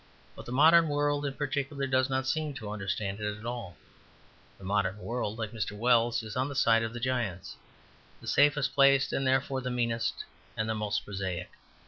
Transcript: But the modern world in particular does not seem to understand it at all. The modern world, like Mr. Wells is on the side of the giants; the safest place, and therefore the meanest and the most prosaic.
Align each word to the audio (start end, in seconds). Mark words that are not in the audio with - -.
But 0.35 0.47
the 0.47 0.51
modern 0.51 0.87
world 0.89 1.27
in 1.27 1.35
particular 1.35 1.85
does 1.85 2.09
not 2.09 2.25
seem 2.25 2.55
to 2.55 2.71
understand 2.71 3.19
it 3.19 3.37
at 3.37 3.45
all. 3.45 3.77
The 4.57 4.63
modern 4.63 4.97
world, 4.97 5.37
like 5.37 5.51
Mr. 5.51 5.77
Wells 5.77 6.23
is 6.23 6.35
on 6.35 6.49
the 6.49 6.55
side 6.55 6.81
of 6.81 6.91
the 6.93 6.99
giants; 6.99 7.55
the 8.19 8.25
safest 8.25 8.73
place, 8.73 9.13
and 9.13 9.27
therefore 9.27 9.61
the 9.61 9.69
meanest 9.69 10.25
and 10.57 10.67
the 10.67 10.73
most 10.73 11.05
prosaic. 11.05 11.51